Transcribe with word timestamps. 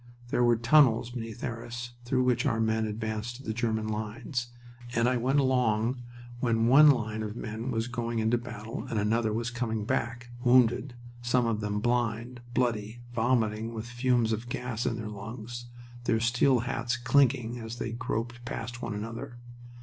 There 0.29 0.43
were 0.43 0.55
tunnels 0.57 1.11
beneath 1.11 1.43
Arras 1.43 1.91
through 2.05 2.23
which 2.23 2.47
our 2.47 2.59
men 2.59 2.87
advanced 2.87 3.35
to 3.35 3.43
the 3.43 3.53
German 3.53 3.87
lines, 3.87 4.47
and 4.95 5.07
I 5.07 5.15
went 5.17 5.39
along 5.39 5.91
them 5.93 6.03
when 6.39 6.65
one 6.65 6.89
line 6.89 7.21
of 7.21 7.35
men 7.35 7.69
was 7.69 7.87
going 7.87 8.17
into 8.17 8.39
battle 8.39 8.83
and 8.89 8.97
another 8.97 9.31
was 9.31 9.51
coming 9.51 9.85
back, 9.85 10.31
wounded, 10.43 10.95
some 11.21 11.45
of 11.45 11.59
them 11.61 11.79
blind, 11.81 12.41
bloody, 12.55 13.01
vomiting 13.13 13.75
with 13.75 13.85
the 13.85 13.91
fumes 13.91 14.31
of 14.33 14.49
gas 14.49 14.87
in 14.87 14.95
their 14.95 15.07
lungs 15.07 15.67
their 16.05 16.19
steel 16.19 16.61
hats 16.61 16.97
clinking 16.97 17.59
as 17.59 17.75
they 17.75 17.91
groped 17.91 18.43
past 18.43 18.81
one 18.81 18.95
another. 18.95 19.37